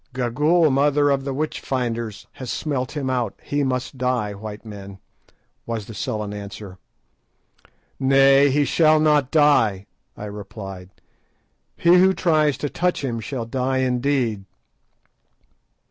"Gagool, 0.15 0.71
mother 0.71 1.11
of 1.11 1.25
the 1.25 1.31
witch 1.35 1.59
finders, 1.59 2.25
has 2.31 2.49
smelt 2.51 2.93
him 2.97 3.07
out; 3.07 3.35
he 3.43 3.63
must 3.63 3.99
die, 3.99 4.33
white 4.33 4.65
men," 4.65 4.97
was 5.67 5.85
the 5.85 5.93
sullen 5.93 6.33
answer. 6.33 6.79
"Nay, 7.99 8.49
he 8.49 8.65
shall 8.65 8.99
not 8.99 9.29
die," 9.29 9.85
I 10.17 10.25
replied; 10.25 10.89
"he 11.77 11.97
who 11.97 12.15
tries 12.15 12.57
to 12.57 12.67
touch 12.67 13.03
him 13.03 13.19
shall 13.19 13.45
die 13.45 13.77
indeed." 13.77 14.45